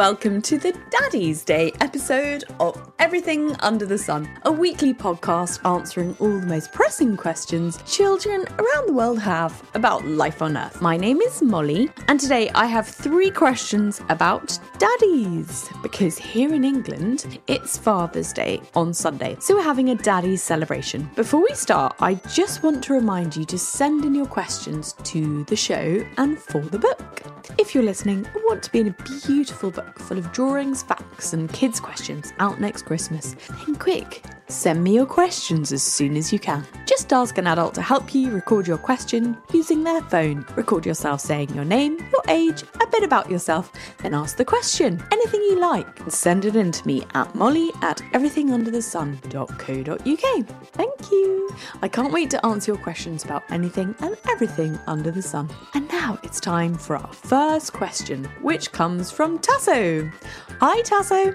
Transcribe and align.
welcome 0.00 0.40
to 0.40 0.56
the 0.56 0.72
Daddy's 0.88 1.44
Day 1.44 1.70
episode 1.82 2.44
of 2.58 2.90
Everything 2.98 3.54
Under 3.56 3.84
the 3.84 3.98
Sun, 3.98 4.30
a 4.46 4.50
weekly 4.50 4.94
podcast 4.94 5.62
answering 5.70 6.16
all 6.20 6.40
the 6.40 6.46
most 6.46 6.72
pressing 6.72 7.18
questions 7.18 7.78
children 7.84 8.46
around 8.58 8.86
the 8.86 8.94
world 8.94 9.18
have 9.18 9.62
about 9.74 10.06
life 10.06 10.40
on 10.40 10.56
Earth. 10.56 10.80
My 10.80 10.96
name 10.96 11.20
is 11.20 11.42
Molly, 11.42 11.90
and 12.08 12.18
today 12.18 12.48
I 12.54 12.64
have 12.64 12.88
three 12.88 13.30
questions 13.30 14.00
about 14.08 14.58
daddies, 14.78 15.68
because 15.82 16.16
here 16.16 16.54
in 16.54 16.64
England 16.64 17.38
it's 17.46 17.76
Father's 17.76 18.32
Day 18.32 18.62
on 18.74 18.94
Sunday, 18.94 19.36
so 19.38 19.54
we're 19.54 19.62
having 19.62 19.90
a 19.90 19.96
daddy's 19.96 20.42
celebration. 20.42 21.10
Before 21.14 21.42
we 21.42 21.52
start, 21.52 21.94
I 22.00 22.14
just 22.32 22.62
want 22.62 22.82
to 22.84 22.94
remind 22.94 23.36
you 23.36 23.44
to 23.44 23.58
send 23.58 24.06
in 24.06 24.14
your 24.14 24.24
questions 24.24 24.94
to 25.04 25.44
the 25.44 25.56
show 25.56 26.02
and 26.16 26.38
for 26.38 26.62
the 26.62 26.78
book. 26.78 27.22
If 27.58 27.74
you're 27.74 27.84
listening 27.84 28.18
and 28.18 28.44
want 28.48 28.62
to 28.62 28.72
be 28.72 28.80
in 28.80 28.88
a 28.88 28.96
beautiful 29.26 29.70
book 29.70 29.89
full 29.98 30.18
of 30.18 30.30
drawings, 30.32 30.82
facts, 30.82 31.32
and 31.32 31.52
kids' 31.52 31.80
questions 31.80 32.32
out 32.38 32.60
next 32.60 32.82
Christmas, 32.82 33.34
then 33.48 33.76
quick, 33.76 34.22
send 34.48 34.82
me 34.82 34.94
your 34.94 35.06
questions 35.06 35.72
as 35.72 35.82
soon 35.82 36.16
as 36.16 36.32
you 36.32 36.38
can. 36.38 36.66
Just 36.86 37.12
ask 37.12 37.38
an 37.38 37.46
adult 37.46 37.74
to 37.74 37.82
help 37.82 38.14
you 38.14 38.30
record 38.30 38.66
your 38.66 38.78
question 38.78 39.36
using 39.52 39.84
their 39.84 40.02
phone. 40.02 40.44
Record 40.56 40.86
yourself 40.86 41.20
saying 41.20 41.54
your 41.54 41.64
name, 41.64 41.98
your 41.98 42.22
age, 42.28 42.62
a 42.80 42.86
bit 42.86 43.02
about 43.02 43.30
yourself, 43.30 43.72
then 43.98 44.14
ask 44.14 44.36
the 44.36 44.44
question, 44.44 45.02
anything 45.12 45.40
you 45.42 45.60
like, 45.60 46.00
and 46.00 46.12
send 46.12 46.44
it 46.44 46.56
in 46.56 46.72
to 46.72 46.86
me 46.86 47.04
at 47.14 47.34
molly 47.34 47.70
at 47.82 47.98
everythingunderthesun.co.uk. 48.12 50.46
Thank 50.72 51.10
you. 51.10 51.50
I 51.82 51.88
can't 51.88 52.12
wait 52.12 52.30
to 52.30 52.46
answer 52.46 52.72
your 52.72 52.80
questions 52.80 53.24
about 53.24 53.42
anything 53.50 53.94
and 54.00 54.16
everything 54.28 54.78
under 54.86 55.10
the 55.10 55.22
sun. 55.22 55.50
And 55.74 55.88
now 55.88 56.18
it's 56.22 56.40
time 56.40 56.74
for 56.74 56.96
our 56.96 57.12
first 57.12 57.72
question, 57.72 58.24
which 58.42 58.72
comes 58.72 59.10
from 59.10 59.38
Tasso. 59.38 59.79
Hi, 59.80 60.82
Tasso. 60.82 61.34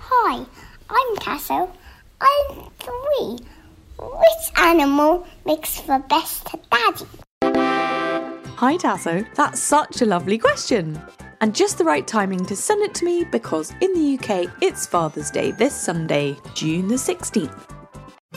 Hi, 0.00 0.44
I'm 0.90 1.16
Tasso. 1.16 1.72
I'm 2.20 2.70
three. 2.78 3.38
Which 3.98 4.58
animal 4.58 5.26
makes 5.46 5.80
the 5.80 6.04
best 6.10 6.54
daddy? 6.70 7.06
Hi, 8.56 8.76
Tasso. 8.76 9.24
That's 9.34 9.62
such 9.62 10.02
a 10.02 10.04
lovely 10.04 10.36
question. 10.36 11.00
And 11.40 11.54
just 11.54 11.78
the 11.78 11.84
right 11.84 12.06
timing 12.06 12.44
to 12.44 12.54
send 12.54 12.82
it 12.82 12.92
to 12.96 13.06
me 13.06 13.24
because 13.24 13.72
in 13.80 13.94
the 13.94 14.18
UK 14.18 14.52
it's 14.60 14.84
Father's 14.84 15.30
Day 15.30 15.52
this 15.52 15.74
Sunday, 15.74 16.36
June 16.52 16.88
the 16.88 16.96
16th. 16.96 17.64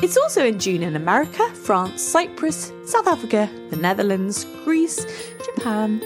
It's 0.02 0.16
also 0.16 0.46
in 0.46 0.58
June 0.58 0.84
in 0.84 0.96
America, 0.96 1.50
France, 1.50 2.02
Cyprus, 2.02 2.72
South 2.86 3.08
Africa, 3.08 3.50
the 3.70 3.76
Netherlands, 3.76 4.46
Greece, 4.64 5.06
Japan. 5.44 6.02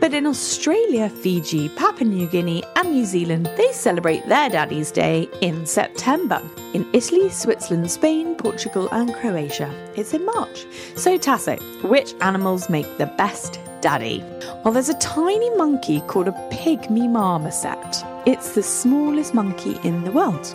But 0.00 0.14
in 0.14 0.26
Australia, 0.26 1.08
Fiji, 1.08 1.68
Papua 1.70 2.08
New 2.08 2.28
Guinea, 2.28 2.62
and 2.76 2.92
New 2.92 3.04
Zealand, 3.04 3.50
they 3.56 3.72
celebrate 3.72 4.24
their 4.28 4.48
Daddy's 4.48 4.92
Day 4.92 5.28
in 5.40 5.66
September. 5.66 6.40
In 6.72 6.88
Italy, 6.92 7.28
Switzerland, 7.30 7.90
Spain, 7.90 8.36
Portugal, 8.36 8.88
and 8.92 9.12
Croatia, 9.12 9.68
it's 9.96 10.14
in 10.14 10.24
March. 10.24 10.66
So, 10.94 11.18
Tasso, 11.18 11.56
which 11.82 12.14
animals 12.20 12.70
make 12.70 12.86
the 12.96 13.06
best 13.18 13.58
daddy? 13.80 14.22
Well, 14.64 14.72
there's 14.72 14.88
a 14.88 14.98
tiny 14.98 15.50
monkey 15.56 16.00
called 16.02 16.28
a 16.28 16.48
pygmy 16.52 17.10
marmoset. 17.10 18.04
It's 18.24 18.52
the 18.52 18.62
smallest 18.62 19.34
monkey 19.34 19.78
in 19.82 20.04
the 20.04 20.12
world. 20.12 20.54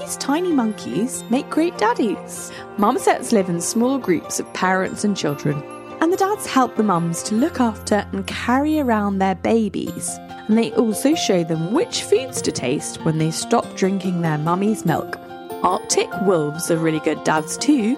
These 0.00 0.16
tiny 0.16 0.52
monkeys 0.52 1.22
make 1.30 1.48
great 1.48 1.78
daddies. 1.78 2.50
Marmosets 2.76 3.30
live 3.30 3.48
in 3.48 3.60
small 3.60 3.98
groups 3.98 4.40
of 4.40 4.52
parents 4.52 5.04
and 5.04 5.16
children, 5.16 5.62
and 6.00 6.12
the 6.12 6.16
dads 6.16 6.46
help 6.46 6.76
the 6.76 6.82
mums 6.82 7.22
to 7.24 7.34
look 7.34 7.60
after 7.60 8.06
and 8.12 8.26
carry 8.26 8.80
around 8.80 9.18
their 9.18 9.34
babies. 9.34 10.18
And 10.48 10.56
they 10.56 10.72
also 10.72 11.14
show 11.14 11.44
them 11.44 11.72
which 11.72 12.02
foods 12.02 12.40
to 12.42 12.52
taste 12.52 13.04
when 13.04 13.18
they 13.18 13.30
stop 13.30 13.66
drinking 13.76 14.22
their 14.22 14.38
mummy's 14.38 14.84
milk. 14.84 15.18
Arctic 15.62 16.08
wolves 16.22 16.70
are 16.70 16.78
really 16.78 17.00
good 17.00 17.22
dads 17.24 17.56
too. 17.58 17.96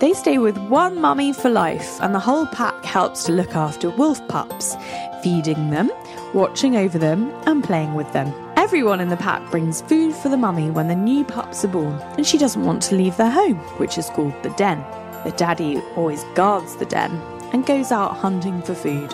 They 0.00 0.12
stay 0.14 0.38
with 0.38 0.56
one 0.68 1.00
mummy 1.00 1.32
for 1.32 1.50
life, 1.50 1.98
and 2.00 2.14
the 2.14 2.20
whole 2.20 2.46
pack 2.46 2.84
helps 2.84 3.24
to 3.24 3.32
look 3.32 3.56
after 3.56 3.90
wolf 3.90 4.26
pups, 4.28 4.76
feeding 5.24 5.70
them, 5.70 5.90
watching 6.34 6.76
over 6.76 6.98
them, 6.98 7.30
and 7.46 7.64
playing 7.64 7.94
with 7.94 8.12
them. 8.12 8.32
Everyone 8.56 9.00
in 9.00 9.08
the 9.08 9.16
pack 9.16 9.50
brings 9.50 9.82
food 9.82 10.14
for 10.14 10.28
the 10.28 10.36
mummy 10.36 10.70
when 10.70 10.88
the 10.88 10.94
new 10.94 11.24
pups 11.24 11.64
are 11.64 11.68
born, 11.68 11.94
and 12.16 12.26
she 12.26 12.38
doesn't 12.38 12.64
want 12.64 12.82
to 12.82 12.96
leave 12.96 13.16
their 13.16 13.30
home, 13.30 13.56
which 13.78 13.98
is 13.98 14.10
called 14.10 14.34
the 14.42 14.50
den. 14.50 14.78
The 15.24 15.34
daddy 15.36 15.80
always 15.96 16.24
guards 16.34 16.76
the 16.76 16.86
den 16.86 17.12
and 17.52 17.66
goes 17.66 17.92
out 17.92 18.16
hunting 18.16 18.62
for 18.62 18.74
food. 18.74 19.10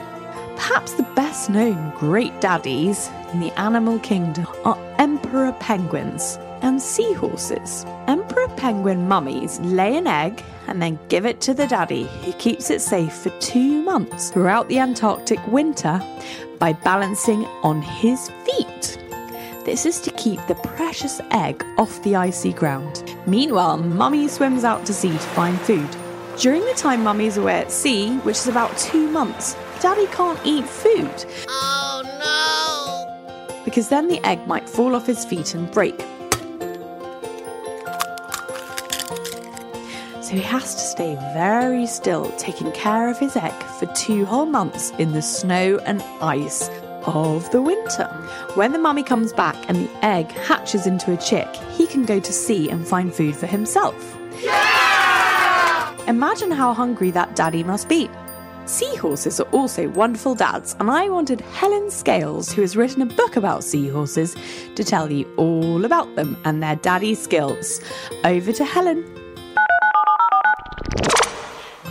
Perhaps 0.56 0.94
the 0.94 1.02
best 1.14 1.50
known 1.50 1.92
great 1.98 2.40
daddies 2.40 3.10
in 3.32 3.40
the 3.40 3.52
animal 3.58 3.98
kingdom 3.98 4.46
are 4.64 4.78
emperor 4.98 5.52
penguins 5.60 6.38
and 6.64 6.80
seahorses. 6.80 7.84
Emperor 8.08 8.48
penguin 8.56 9.06
mummies 9.06 9.60
lay 9.60 9.96
an 9.96 10.06
egg 10.06 10.42
and 10.66 10.80
then 10.80 10.98
give 11.08 11.26
it 11.26 11.40
to 11.42 11.52
the 11.52 11.66
daddy, 11.66 12.04
who 12.24 12.32
keeps 12.32 12.70
it 12.70 12.80
safe 12.80 13.12
for 13.12 13.28
two 13.38 13.82
months 13.82 14.30
throughout 14.30 14.66
the 14.68 14.78
Antarctic 14.78 15.46
winter 15.46 16.00
by 16.58 16.72
balancing 16.72 17.44
on 17.62 17.82
his 17.82 18.30
feet. 18.46 18.98
This 19.66 19.84
is 19.84 20.00
to 20.00 20.10
keep 20.12 20.40
the 20.46 20.54
precious 20.54 21.20
egg 21.30 21.62
off 21.76 22.02
the 22.02 22.16
icy 22.16 22.54
ground. 22.54 23.14
Meanwhile, 23.26 23.78
Mummy 23.78 24.26
swims 24.26 24.64
out 24.64 24.86
to 24.86 24.94
sea 24.94 25.12
to 25.12 25.18
find 25.18 25.60
food. 25.60 25.88
During 26.38 26.64
the 26.64 26.74
time 26.74 27.04
Mummy's 27.04 27.36
away 27.36 27.56
at 27.56 27.70
sea, 27.70 28.16
which 28.18 28.38
is 28.38 28.48
about 28.48 28.76
two 28.78 29.08
months, 29.10 29.54
Daddy 29.80 30.06
can't 30.06 30.40
eat 30.44 30.66
food. 30.66 31.26
Oh 31.46 32.02
no! 32.24 33.64
Because 33.64 33.90
then 33.90 34.08
the 34.08 34.26
egg 34.26 34.46
might 34.46 34.68
fall 34.68 34.94
off 34.96 35.06
his 35.06 35.26
feet 35.26 35.54
and 35.54 35.70
break. 35.70 36.02
So 40.34 40.40
he 40.40 40.46
has 40.46 40.74
to 40.74 40.80
stay 40.80 41.14
very 41.32 41.86
still, 41.86 42.28
taking 42.38 42.72
care 42.72 43.08
of 43.08 43.20
his 43.20 43.36
egg 43.36 43.52
for 43.78 43.86
two 43.94 44.24
whole 44.24 44.46
months 44.46 44.90
in 44.98 45.12
the 45.12 45.22
snow 45.22 45.78
and 45.86 46.02
ice 46.20 46.68
of 47.06 47.48
the 47.52 47.62
winter. 47.62 48.08
When 48.54 48.72
the 48.72 48.80
mummy 48.80 49.04
comes 49.04 49.32
back 49.32 49.54
and 49.68 49.76
the 49.76 50.04
egg 50.04 50.32
hatches 50.32 50.88
into 50.88 51.12
a 51.12 51.16
chick, 51.18 51.46
he 51.76 51.86
can 51.86 52.04
go 52.04 52.18
to 52.18 52.32
sea 52.32 52.68
and 52.68 52.84
find 52.84 53.14
food 53.14 53.36
for 53.36 53.46
himself. 53.46 53.94
Imagine 56.08 56.50
how 56.50 56.74
hungry 56.74 57.12
that 57.12 57.36
daddy 57.36 57.62
must 57.62 57.88
be. 57.88 58.10
Seahorses 58.64 59.38
are 59.38 59.48
also 59.50 59.88
wonderful 59.90 60.34
dads, 60.34 60.74
and 60.80 60.90
I 60.90 61.10
wanted 61.10 61.42
Helen 61.42 61.92
Scales, 61.92 62.52
who 62.52 62.62
has 62.62 62.76
written 62.76 63.02
a 63.02 63.06
book 63.06 63.36
about 63.36 63.62
seahorses, 63.62 64.34
to 64.74 64.82
tell 64.82 65.12
you 65.12 65.32
all 65.36 65.84
about 65.84 66.12
them 66.16 66.36
and 66.44 66.60
their 66.60 66.74
daddy 66.74 67.14
skills. 67.14 67.80
Over 68.24 68.50
to 68.50 68.64
Helen. 68.64 69.23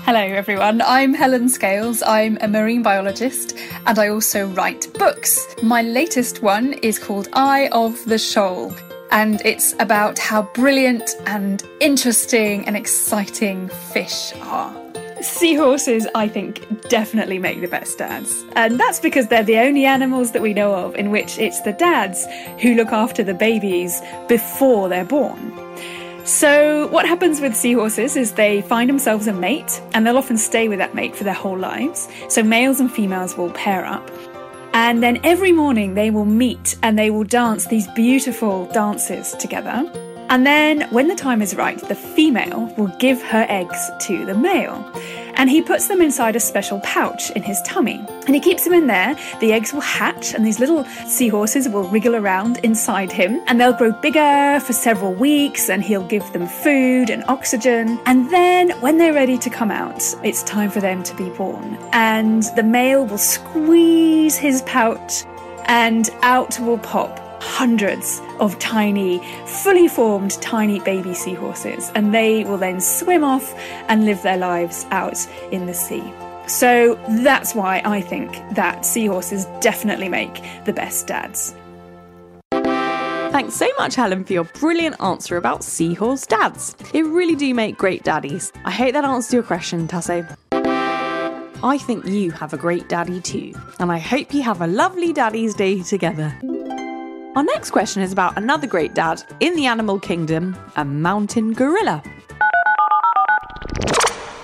Hello, 0.06 0.20
everyone. 0.20 0.82
I'm 0.82 1.14
Helen 1.14 1.48
Scales. 1.48 2.04
I'm 2.04 2.38
a 2.42 2.48
marine 2.50 2.84
biologist 2.84 3.58
and 3.86 3.98
I 3.98 4.10
also 4.10 4.48
write 4.48 4.92
books. 4.96 5.56
My 5.64 5.82
latest 5.82 6.44
one 6.44 6.74
is 6.74 7.00
called 7.00 7.30
Eye 7.32 7.70
of 7.72 8.04
the 8.04 8.18
Shoal, 8.18 8.76
and 9.12 9.42
it's 9.46 9.74
about 9.80 10.20
how 10.20 10.42
brilliant 10.56 11.10
and 11.26 11.64
interesting 11.80 12.68
and 12.68 12.76
exciting 12.76 13.70
fish 13.94 14.34
are. 14.42 14.76
Seahorses, 15.22 16.06
I 16.16 16.28
think, 16.28 16.90
definitely 16.90 17.40
make 17.40 17.62
the 17.62 17.70
best 17.70 17.98
dads. 17.98 18.44
And 18.58 18.78
that's 18.78 19.00
because 19.00 19.30
they're 19.30 19.42
the 19.42 19.60
only 19.60 19.86
animals 19.86 20.34
that 20.34 20.42
we 20.42 20.54
know 20.54 20.76
of 20.76 20.96
in 20.96 21.12
which 21.12 21.40
it's 21.40 21.62
the 21.62 21.72
dads 21.72 22.28
who 22.62 22.76
look 22.76 22.92
after 22.92 23.24
the 23.24 23.34
babies 23.34 24.02
before 24.28 24.90
they're 24.90 25.06
born. 25.06 25.63
So, 26.26 26.88
what 26.88 27.06
happens 27.06 27.42
with 27.42 27.54
seahorses 27.54 28.16
is 28.16 28.32
they 28.32 28.62
find 28.62 28.90
themselves 28.90 29.28
a 29.28 29.34
mate, 29.34 29.82
and 29.94 30.08
they'll 30.08 30.18
often 30.18 30.38
stay 30.38 30.70
with 30.70 30.80
that 30.80 30.96
mate 30.96 31.18
for 31.18 31.26
their 31.26 31.34
whole 31.34 31.58
lives. 31.58 32.08
So, 32.30 32.42
males 32.42 32.80
and 32.80 32.90
females 32.90 33.36
will 33.36 33.52
pair 33.52 33.86
up. 33.86 34.10
And 34.74 35.04
then 35.04 35.20
every 35.26 35.52
morning 35.52 35.94
they 35.94 36.10
will 36.10 36.26
meet 36.26 36.78
and 36.82 36.98
they 36.98 37.12
will 37.12 37.26
dance 37.26 37.68
these 37.68 37.88
beautiful 37.90 38.66
dances 38.68 39.34
together. 39.34 39.84
And 40.30 40.48
then, 40.48 40.88
when 40.92 41.10
the 41.10 41.16
time 41.16 41.42
is 41.42 41.56
right, 41.56 41.78
the 41.78 41.96
female 41.96 42.74
will 42.78 42.92
give 43.00 43.22
her 43.22 43.46
eggs 43.50 43.92
to 44.08 44.26
the 44.26 44.34
male. 44.34 44.82
And 45.36 45.50
he 45.50 45.62
puts 45.62 45.88
them 45.88 46.02
inside 46.02 46.36
a 46.36 46.40
special 46.40 46.80
pouch 46.82 47.32
in 47.32 47.44
his 47.44 47.62
tummy. 47.64 48.06
And 48.26 48.36
he 48.36 48.40
keeps 48.40 48.64
them 48.64 48.74
in 48.74 48.88
there. 48.88 49.16
The 49.40 49.54
eggs 49.54 49.74
will 49.74 49.82
hatch, 49.82 50.34
and 50.34 50.46
these 50.46 50.60
little 50.60 50.86
seahorses 51.08 51.68
will 51.68 51.88
wriggle 51.90 52.16
around 52.16 52.60
inside 52.60 53.12
him. 53.12 53.42
And 53.48 53.60
they'll 53.60 53.74
grow 53.74 53.92
bigger 53.92 54.60
for 54.60 54.74
several 54.74 55.14
weeks, 55.14 55.70
and 55.70 55.84
he'll 55.84 56.08
give 56.08 56.32
them 56.34 56.48
food 56.48 57.10
and 57.10 57.24
oxygen. 57.28 58.00
And 58.06 58.30
then, 58.30 58.72
when 58.82 58.98
they're 58.98 59.14
ready 59.14 59.38
to 59.40 59.50
come 59.50 59.72
out, 59.72 60.04
it's 60.24 60.44
time 60.44 60.70
for 60.70 60.82
them 60.82 61.04
to 61.04 61.16
be 61.16 61.30
born. 61.32 61.78
And 61.92 62.44
the 62.56 62.64
male 62.64 63.06
will 63.06 63.18
squeeze 63.18 64.36
his 64.38 64.62
pouch, 64.64 65.26
and 65.66 66.10
out 66.22 66.60
will 66.60 66.78
pop 66.78 67.23
hundreds 67.44 68.22
of 68.40 68.58
tiny, 68.60 69.20
fully 69.46 69.88
formed 69.88 70.32
tiny 70.42 70.80
baby 70.80 71.14
seahorses, 71.14 71.92
and 71.94 72.14
they 72.14 72.44
will 72.46 72.58
then 72.58 72.80
swim 72.80 73.24
off 73.24 73.54
and 73.90 74.06
live 74.06 74.22
their 74.24 74.38
lives 74.38 74.86
out 74.92 75.28
in 75.52 75.66
the 75.66 75.74
sea. 75.74 76.04
So 76.48 76.96
that's 77.24 77.54
why 77.54 77.82
I 77.86 78.02
think 78.02 78.32
that 78.56 78.86
seahorses 78.86 79.46
definitely 79.60 80.10
make 80.10 80.42
the 80.66 80.74
best 80.74 81.08
dads. 81.08 81.54
Thanks 82.52 83.56
so 83.56 83.68
much, 83.80 83.96
Helen, 83.96 84.24
for 84.24 84.34
your 84.34 84.44
brilliant 84.44 84.96
answer 85.02 85.38
about 85.38 85.64
seahorse 85.64 86.26
dads. 86.26 86.76
They 86.92 87.02
really 87.02 87.36
do 87.36 87.54
make 87.54 87.78
great 87.78 88.04
daddies. 88.04 88.52
I 88.64 88.72
hope 88.72 88.94
that 88.94 89.06
answers 89.06 89.34
your 89.34 89.44
question, 89.44 89.88
Tasso. 89.88 90.26
I 91.64 91.78
think 91.78 92.06
you 92.06 92.32
have 92.32 92.54
a 92.54 92.58
great 92.58 92.90
daddy 92.90 93.22
too, 93.22 93.54
and 93.80 93.92
I 93.92 93.98
hope 93.98 94.34
you 94.34 94.44
have 94.44 94.62
a 94.62 94.68
lovely 94.68 95.14
Daddy's 95.14 95.56
Day 95.56 95.82
together. 95.82 96.38
Our 97.36 97.44
next 97.44 97.72
question 97.72 98.04
is 98.04 98.12
about 98.12 98.38
another 98.38 98.68
great 98.68 98.94
dad 98.94 99.24
in 99.40 99.56
the 99.56 99.66
animal 99.66 100.00
kingdom, 100.00 100.56
a 100.76 100.86
mountain 100.86 101.54
gorilla. 101.54 102.04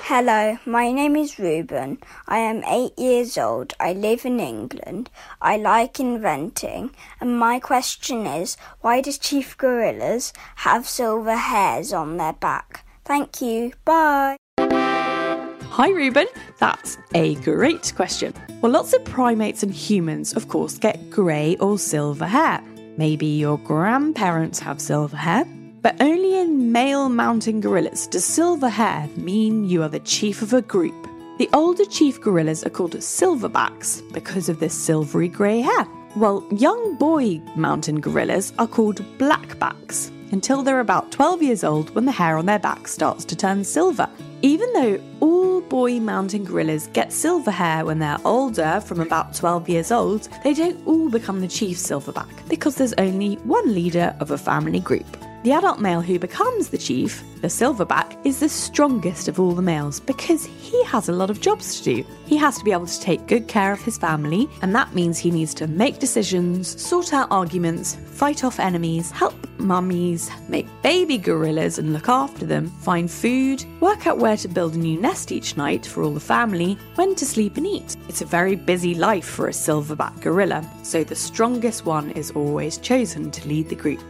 Hello, 0.05 0.57
my 0.65 0.91
name 0.91 1.15
is 1.15 1.37
Reuben. 1.37 1.99
I 2.27 2.39
am 2.39 2.63
eight 2.63 2.97
years 2.97 3.37
old. 3.37 3.75
I 3.79 3.93
live 3.93 4.25
in 4.25 4.39
England. 4.39 5.11
I 5.39 5.57
like 5.57 5.99
inventing. 5.99 6.89
And 7.21 7.37
my 7.37 7.59
question 7.59 8.25
is 8.25 8.57
why 8.81 9.01
does 9.01 9.19
Chief 9.19 9.55
Gorillas 9.55 10.33
have 10.55 10.87
silver 10.87 11.35
hairs 11.35 11.93
on 11.93 12.17
their 12.17 12.33
back? 12.33 12.87
Thank 13.05 13.39
you. 13.39 13.73
Bye. 13.85 14.37
Hi, 14.57 15.89
Reuben. 15.91 16.27
That's 16.57 16.97
a 17.13 17.35
great 17.35 17.93
question. 17.95 18.33
Well, 18.61 18.71
lots 18.71 18.93
of 18.93 19.05
primates 19.05 19.61
and 19.61 19.71
humans, 19.71 20.33
of 20.33 20.47
course, 20.47 20.79
get 20.79 21.11
grey 21.11 21.55
or 21.57 21.77
silver 21.77 22.25
hair. 22.25 22.61
Maybe 22.99 23.27
your 23.27 23.57
grandparents 23.59 24.59
have 24.59 24.81
silver 24.81 25.15
hair. 25.15 25.45
But 25.81 26.01
only 26.01 26.37
in 26.37 26.73
male 26.73 27.07
mountain 27.07 27.61
gorillas 27.61 28.07
does 28.07 28.25
silver 28.25 28.67
hair 28.67 29.07
mean 29.15 29.63
you 29.63 29.83
are 29.83 29.87
the 29.87 30.01
chief 30.01 30.41
of 30.41 30.51
a 30.51 30.61
group. 30.61 31.07
The 31.37 31.47
older 31.53 31.85
chief 31.85 32.19
gorillas 32.19 32.65
are 32.65 32.69
called 32.69 32.97
silverbacks 32.97 34.01
because 34.11 34.49
of 34.49 34.59
their 34.59 34.67
silvery 34.67 35.29
grey 35.29 35.61
hair, 35.61 35.85
while 36.15 36.45
young 36.51 36.97
boy 36.97 37.39
mountain 37.55 38.01
gorillas 38.01 38.51
are 38.59 38.67
called 38.67 38.99
blackbacks 39.17 40.11
until 40.31 40.63
they're 40.63 40.79
about 40.79 41.11
12 41.11 41.41
years 41.41 41.63
old 41.63 41.93
when 41.95 42.05
the 42.05 42.11
hair 42.11 42.37
on 42.37 42.45
their 42.45 42.59
back 42.59 42.87
starts 42.87 43.25
to 43.25 43.35
turn 43.35 43.63
silver. 43.63 44.09
Even 44.41 44.71
though 44.73 45.01
all 45.19 45.61
boy 45.61 45.99
mountain 45.99 46.43
gorillas 46.43 46.87
get 46.93 47.11
silver 47.11 47.51
hair 47.51 47.85
when 47.85 47.99
they're 47.99 48.17
older, 48.25 48.81
from 48.85 48.99
about 48.99 49.33
12 49.35 49.69
years 49.69 49.91
old, 49.91 50.29
they 50.43 50.53
don't 50.53 50.85
all 50.87 51.09
become 51.09 51.41
the 51.41 51.47
chief 51.47 51.77
silverback 51.77 52.29
because 52.47 52.75
there's 52.75 52.93
only 52.93 53.35
one 53.37 53.73
leader 53.73 54.15
of 54.19 54.31
a 54.31 54.37
family 54.37 54.79
group. 54.79 55.17
The 55.41 55.53
adult 55.53 55.79
male 55.79 56.01
who 56.01 56.19
becomes 56.19 56.67
the 56.67 56.77
chief, 56.77 57.23
the 57.39 57.47
silverback, 57.47 58.17
is 58.25 58.41
the 58.41 58.49
strongest 58.49 59.29
of 59.29 59.39
all 59.39 59.53
the 59.53 59.61
males 59.61 60.01
because 60.01 60.43
he 60.43 60.83
has 60.83 61.07
a 61.07 61.13
lot 61.13 61.29
of 61.29 61.39
jobs 61.39 61.79
to 61.79 61.95
do. 61.95 62.05
He 62.25 62.35
has 62.35 62.57
to 62.57 62.63
be 62.65 62.73
able 62.73 62.87
to 62.87 62.99
take 62.99 63.25
good 63.25 63.47
care 63.47 63.71
of 63.71 63.79
his 63.79 63.97
family, 63.97 64.49
and 64.61 64.75
that 64.75 64.93
means 64.93 65.17
he 65.17 65.31
needs 65.31 65.53
to 65.53 65.67
make 65.67 65.99
decisions, 65.99 66.81
sort 66.81 67.13
out 67.13 67.31
arguments, 67.31 67.95
fight 68.11 68.43
off 68.43 68.59
enemies, 68.59 69.11
help 69.11 69.33
mummies, 69.57 70.29
make 70.49 70.67
baby 70.81 71.17
gorillas 71.17 71.79
and 71.79 71.93
look 71.93 72.09
after 72.09 72.45
them, 72.45 72.67
find 72.81 73.09
food, 73.09 73.63
work 73.79 74.07
out 74.07 74.17
where 74.17 74.35
to 74.35 74.49
build 74.49 74.75
a 74.75 74.77
new 74.77 74.99
nest 74.99 75.31
each 75.31 75.55
night 75.55 75.85
for 75.85 76.03
all 76.03 76.13
the 76.13 76.19
family, 76.19 76.77
when 76.95 77.15
to 77.15 77.25
sleep 77.25 77.55
and 77.55 77.65
eat. 77.65 77.95
It's 78.09 78.21
a 78.21 78.25
very 78.25 78.57
busy 78.57 78.93
life 78.93 79.25
for 79.25 79.47
a 79.47 79.51
silverback 79.51 80.19
gorilla, 80.19 80.69
so 80.83 81.05
the 81.05 81.15
strongest 81.15 81.85
one 81.85 82.11
is 82.11 82.31
always 82.31 82.77
chosen 82.77 83.31
to 83.31 83.47
lead 83.47 83.69
the 83.69 83.75
group. 83.75 84.01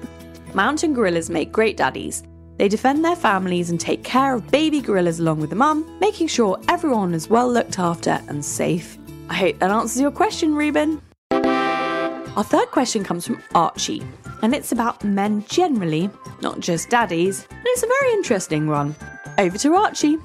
Mountain 0.56 0.94
gorillas 0.94 1.30
make 1.30 1.52
great 1.52 1.78
daddies. 1.78 2.24
They 2.58 2.68
defend 2.68 3.06
their 3.06 3.16
families 3.16 3.70
and 3.70 3.80
take 3.80 4.04
care 4.04 4.34
of 4.36 4.50
baby 4.50 4.82
gorillas 4.82 5.20
along 5.20 5.40
with 5.40 5.52
the 5.52 5.56
mum, 5.56 5.98
making 6.02 6.28
sure 6.28 6.60
everyone 6.68 7.14
is 7.14 7.30
well 7.30 7.52
looked 7.52 7.78
after 7.78 8.22
and 8.28 8.44
safe. 8.44 8.98
I 9.30 9.36
hope 9.36 9.60
that 9.60 9.70
answers 9.70 10.02
your 10.02 10.12
question, 10.12 10.56
Reuben. 10.56 11.02
Our 11.32 12.44
third 12.44 12.72
question 12.72 13.04
comes 13.04 13.28
from 13.28 13.44
Archie, 13.54 14.04
and 14.42 14.56
it's 14.56 14.72
about 14.72 15.04
men 15.04 15.44
generally, 15.48 16.10
not 16.42 16.60
just 16.60 16.90
daddies, 16.90 17.48
and 17.50 17.64
it's 17.66 17.84
a 17.84 17.88
very 17.88 18.14
interesting 18.14 18.68
one. 18.68 18.96
Over 19.38 19.58
to 19.58 19.76
Archie. 19.76 20.18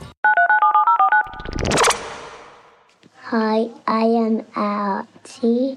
Hi, 3.24 3.68
I 3.86 4.04
am 4.04 4.46
Archie 4.54 5.76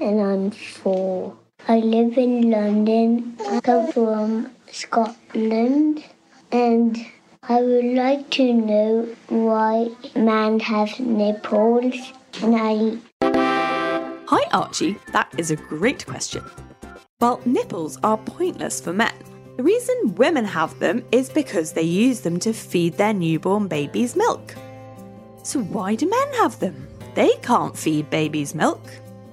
and 0.00 0.20
I'm 0.20 0.50
four. 0.50 1.36
I 1.68 1.78
live 1.80 2.16
in 2.16 2.48
London. 2.48 3.36
I 3.40 3.60
come 3.60 3.90
from 3.90 4.52
Scotland 4.70 6.04
and 6.52 6.96
I 7.42 7.60
would 7.60 7.86
like 7.86 8.30
to 8.38 8.52
know 8.52 9.08
why 9.28 9.90
man 10.14 10.60
have 10.60 11.00
nipples 11.00 12.12
and 12.40 12.54
I 12.54 12.98
Hi, 14.28 14.44
Archie. 14.52 14.96
That 15.12 15.34
is 15.38 15.50
a 15.50 15.56
great 15.56 16.06
question. 16.06 16.44
Well, 17.20 17.40
nipples 17.44 17.98
are 18.04 18.18
pointless 18.18 18.80
for 18.80 18.92
men. 18.92 19.14
The 19.56 19.64
reason 19.64 20.14
women 20.14 20.44
have 20.44 20.78
them 20.78 21.02
is 21.10 21.30
because 21.30 21.72
they 21.72 21.82
use 21.82 22.20
them 22.20 22.38
to 22.40 22.52
feed 22.52 22.94
their 22.94 23.12
newborn 23.12 23.66
babies 23.66 24.14
milk. 24.14 24.54
So, 25.42 25.62
why 25.62 25.96
do 25.96 26.08
men 26.08 26.34
have 26.34 26.60
them? 26.60 26.86
They 27.16 27.32
can't 27.42 27.76
feed 27.76 28.08
babies 28.10 28.54
milk. 28.54 28.82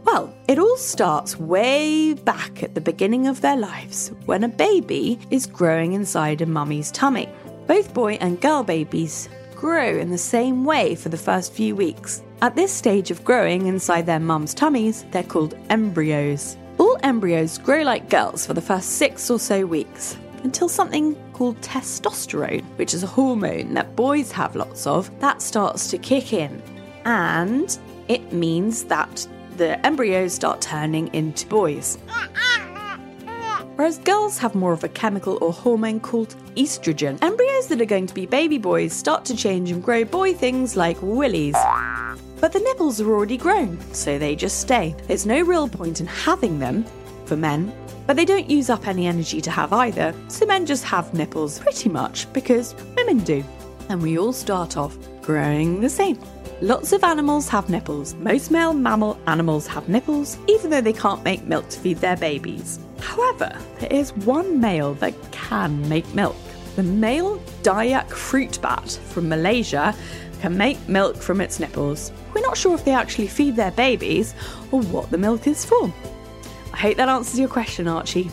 Well, 0.06 0.34
it 0.48 0.60
all 0.60 0.78
starts 0.78 1.40
way 1.40 2.14
back 2.14 2.62
at 2.62 2.76
the 2.76 2.82
beginning 2.82 3.28
of 3.28 3.40
their 3.40 3.56
lives 3.56 4.12
when 4.26 4.44
a 4.44 4.50
baby 4.50 5.18
is 5.32 5.46
growing 5.46 5.94
inside 5.94 6.42
a 6.42 6.46
mummy's 6.46 6.92
tummy. 6.92 7.30
Both 7.68 7.94
boy 7.94 8.14
and 8.20 8.42
girl 8.42 8.64
babies 8.64 9.30
grow 9.56 9.98
in 9.98 10.12
the 10.12 10.18
same 10.18 10.66
way 10.66 10.94
for 10.96 11.08
the 11.08 11.18
first 11.18 11.54
few 11.54 11.74
weeks. 11.74 12.22
At 12.42 12.56
this 12.56 12.74
stage 12.74 13.12
of 13.12 13.24
growing 13.24 13.68
inside 13.68 14.06
their 14.06 14.20
mum's 14.20 14.54
tummies, 14.54 15.06
they're 15.12 15.24
called 15.24 15.56
embryos. 15.70 16.58
All 16.78 16.98
embryos 17.04 17.58
grow 17.58 17.84
like 17.84 18.10
girls 18.10 18.46
for 18.46 18.54
the 18.54 18.62
first 18.62 18.98
six 18.98 19.30
or 19.30 19.40
so 19.40 19.66
weeks 19.66 20.18
until 20.44 20.68
something 20.68 21.16
called 21.32 21.60
testosterone, 21.62 22.66
which 22.78 22.94
is 22.94 23.04
a 23.04 23.08
hormone 23.08 23.74
that 23.76 23.96
boys 23.96 24.34
have 24.34 24.58
lots 24.58 24.86
of, 24.86 25.10
that 25.22 25.42
starts 25.42 25.90
to 25.92 25.98
kick 25.98 26.34
in. 26.34 26.62
And 27.06 27.78
it 28.10 28.34
means 28.34 28.84
that 28.86 29.26
the 29.58 29.84
embryos 29.86 30.34
start 30.34 30.62
turning 30.62 31.14
into 31.14 31.48
boys. 31.48 31.98
Whereas 33.76 33.98
girls 34.00 34.38
have 34.38 34.54
more 34.54 34.74
of 34.74 34.84
a 34.84 34.90
chemical 34.90 35.40
or 35.42 35.52
hormone 35.52 36.00
called 36.00 36.36
estrogen. 36.56 37.22
Embryos 37.24 37.68
that 37.68 37.82
are 37.82 37.86
going 37.86 38.06
to 38.06 38.14
be 38.14 38.26
baby 38.26 38.58
boys 38.58 38.94
start 38.94 39.26
to 39.26 39.36
change 39.36 39.72
and 39.72 39.84
grow 39.84 40.06
boy 40.06 40.34
things 40.34 40.76
like 40.76 40.98
willies. 41.02 41.56
But 42.40 42.54
the 42.54 42.60
nipples 42.60 43.02
are 43.02 43.10
already 43.10 43.38
grown, 43.38 43.80
so 43.94 44.20
they 44.20 44.36
just 44.36 44.60
stay. 44.60 44.96
There's 45.08 45.26
no 45.26 45.42
real 45.42 45.68
point 45.68 46.02
in 46.02 46.08
having 46.08 46.60
them 46.60 46.86
for 47.26 47.36
men, 47.36 47.74
but 48.06 48.16
they 48.16 48.26
don't 48.26 48.50
use 48.50 48.70
up 48.70 48.88
any 48.88 49.08
energy 49.08 49.42
to 49.42 49.50
have 49.50 49.74
either, 49.74 50.14
so 50.28 50.46
men 50.46 50.66
just 50.66 50.84
have 50.84 51.14
nipples 51.14 51.60
pretty 51.60 51.90
much 51.90 52.32
because 52.34 52.76
women 52.96 53.20
do. 53.20 53.44
And 53.90 54.02
we 54.02 54.20
all 54.20 54.34
start 54.34 54.78
off 54.78 54.98
growing 55.22 55.82
the 55.82 55.90
same. 55.90 56.20
Lots 56.62 56.94
of 56.94 57.04
animals 57.04 57.50
have 57.50 57.70
nipples. 57.70 58.16
Most 58.16 58.50
male 58.52 58.74
mammal 58.74 59.20
animals 59.28 59.68
have 59.68 59.90
nipples, 59.90 60.38
even 60.48 60.70
though 60.70 60.82
they 60.82 60.94
can't 60.94 61.24
make 61.24 61.44
milk 61.44 61.68
to 61.70 61.80
feed 61.80 61.98
their 61.98 62.16
babies. 62.16 62.80
However, 63.00 63.58
there 63.80 63.92
is 63.92 64.14
one 64.18 64.62
male 64.62 64.94
that 64.96 65.14
can 65.32 65.88
make 65.90 66.12
milk. 66.14 66.36
The 66.76 66.84
male 66.84 67.40
Dayak 67.64 68.10
fruit 68.10 68.60
bat 68.62 68.90
from 69.10 69.28
Malaysia 69.28 69.94
can 70.40 70.58
make 70.58 70.88
milk 70.88 71.18
from 71.18 71.42
its 71.42 71.60
nipples. 71.60 72.12
We're 72.34 72.42
not 72.42 72.58
sure 72.58 72.76
if 72.76 72.86
they 72.86 72.94
actually 72.94 73.28
feed 73.28 73.56
their 73.56 73.72
babies 73.72 74.34
or 74.72 74.82
what 74.84 75.10
the 75.12 75.18
milk 75.18 75.48
is 75.48 75.66
for. 75.66 75.94
I 76.72 76.78
hope 76.78 76.98
that 76.98 77.10
answers 77.10 77.40
your 77.40 77.50
question, 77.50 77.88
Archie. 77.88 78.32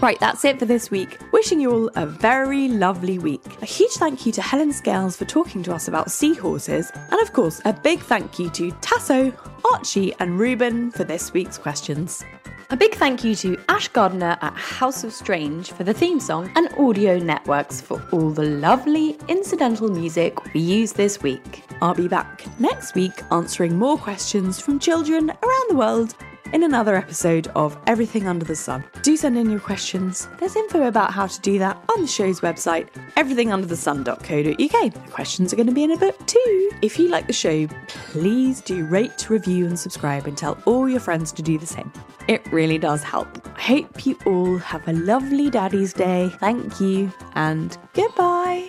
Right, 0.00 0.18
that's 0.20 0.44
it 0.44 0.58
for 0.58 0.66
this 0.66 0.90
week. 0.90 1.18
Wishing 1.46 1.60
you 1.60 1.70
all 1.70 1.90
a 1.94 2.04
very 2.04 2.66
lovely 2.66 3.20
week. 3.20 3.62
A 3.62 3.66
huge 3.66 3.92
thank 3.92 4.26
you 4.26 4.32
to 4.32 4.42
Helen 4.42 4.72
Scales 4.72 5.16
for 5.16 5.26
talking 5.26 5.62
to 5.62 5.72
us 5.72 5.86
about 5.86 6.10
seahorses, 6.10 6.90
and 6.92 7.22
of 7.22 7.32
course, 7.32 7.60
a 7.64 7.72
big 7.72 8.00
thank 8.00 8.40
you 8.40 8.50
to 8.50 8.72
Tasso, 8.80 9.32
Archie, 9.72 10.12
and 10.18 10.40
Reuben 10.40 10.90
for 10.90 11.04
this 11.04 11.32
week's 11.32 11.56
questions. 11.56 12.24
A 12.70 12.76
big 12.76 12.96
thank 12.96 13.22
you 13.22 13.36
to 13.36 13.56
Ash 13.68 13.86
Gardner 13.86 14.36
at 14.42 14.54
House 14.54 15.04
of 15.04 15.12
Strange 15.12 15.70
for 15.70 15.84
the 15.84 15.94
theme 15.94 16.18
song 16.18 16.50
and 16.56 16.68
Audio 16.80 17.16
Networks 17.16 17.80
for 17.80 18.02
all 18.10 18.30
the 18.30 18.42
lovely 18.42 19.16
incidental 19.28 19.88
music 19.88 20.52
we 20.52 20.58
used 20.58 20.96
this 20.96 21.22
week. 21.22 21.62
I'll 21.80 21.94
be 21.94 22.08
back 22.08 22.44
next 22.58 22.96
week 22.96 23.22
answering 23.30 23.78
more 23.78 23.96
questions 23.96 24.58
from 24.58 24.80
children 24.80 25.30
around 25.30 25.66
the 25.68 25.76
world 25.76 26.16
in 26.52 26.62
another 26.62 26.96
episode 26.96 27.48
of 27.54 27.78
Everything 27.86 28.26
Under 28.26 28.44
the 28.44 28.56
Sun. 28.56 28.84
Do 29.02 29.16
send 29.16 29.36
in 29.36 29.50
your 29.50 29.60
questions. 29.60 30.28
There's 30.38 30.56
info 30.56 30.86
about 30.86 31.12
how 31.12 31.26
to 31.26 31.40
do 31.40 31.58
that 31.58 31.76
on 31.94 32.02
the 32.02 32.06
show's 32.06 32.40
website, 32.40 32.88
everythingunderthesun.co.uk. 33.16 34.92
The 34.92 35.10
questions 35.10 35.52
are 35.52 35.56
going 35.56 35.68
to 35.68 35.74
be 35.74 35.84
in 35.84 35.92
a 35.92 35.96
book 35.96 36.26
too. 36.26 36.70
If 36.82 36.98
you 36.98 37.08
like 37.08 37.26
the 37.26 37.32
show, 37.32 37.66
please 37.88 38.60
do 38.60 38.84
rate, 38.86 39.28
review, 39.30 39.66
and 39.66 39.78
subscribe 39.78 40.26
and 40.26 40.36
tell 40.36 40.58
all 40.66 40.88
your 40.88 41.00
friends 41.00 41.32
to 41.32 41.42
do 41.42 41.58
the 41.58 41.66
same. 41.66 41.92
It 42.28 42.44
really 42.52 42.78
does 42.78 43.02
help. 43.02 43.28
I 43.56 43.60
hope 43.60 44.06
you 44.06 44.18
all 44.26 44.58
have 44.58 44.86
a 44.88 44.92
lovely 44.92 45.50
Daddy's 45.50 45.92
Day. 45.92 46.30
Thank 46.40 46.80
you, 46.80 47.12
and 47.34 47.76
goodbye. 47.94 48.68